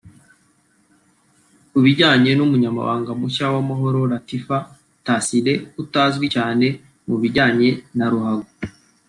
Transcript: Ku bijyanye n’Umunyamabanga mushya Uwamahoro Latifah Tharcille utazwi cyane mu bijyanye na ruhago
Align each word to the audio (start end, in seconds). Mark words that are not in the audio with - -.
Ku 1.71 1.77
bijyanye 1.85 2.31
n’Umunyamabanga 2.35 3.11
mushya 3.19 3.45
Uwamahoro 3.51 3.99
Latifah 4.11 4.65
Tharcille 5.05 5.53
utazwi 5.81 6.25
cyane 6.35 6.65
mu 7.07 7.15
bijyanye 7.21 7.69
na 7.97 8.05
ruhago 8.11 8.49